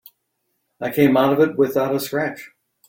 I 0.79 0.89
came 0.89 1.15
out 1.15 1.31
of 1.33 1.39
it 1.47 1.59
without 1.59 1.93
a 1.95 1.99
scratch. 1.99 2.49